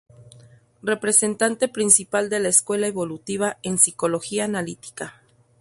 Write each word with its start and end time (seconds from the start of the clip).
Representante 0.81 1.67
principal 1.69 2.31
de 2.31 2.39
la 2.39 2.49
"escuela 2.49 2.87
evolutiva" 2.87 3.59
en 3.61 3.77
psicología 3.77 4.45
analítica. 4.45 5.21